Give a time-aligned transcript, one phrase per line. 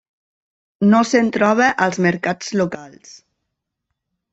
[0.93, 3.17] No se'n troba als mercats locals.